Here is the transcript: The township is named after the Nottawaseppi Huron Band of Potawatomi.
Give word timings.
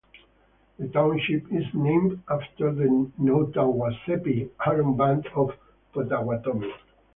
The 0.79 0.87
township 0.87 1.45
is 1.53 1.63
named 1.75 2.23
after 2.27 2.73
the 2.73 2.85
Nottawaseppi 3.19 4.49
Huron 4.63 4.97
Band 4.97 5.27
of 5.35 5.51
Potawatomi. 5.93 6.73